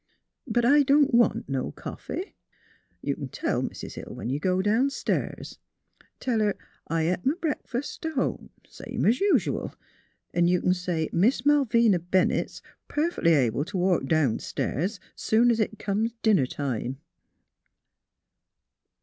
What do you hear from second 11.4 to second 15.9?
Malvina Bennett's perfec'ly able t' walk downstairs soon es it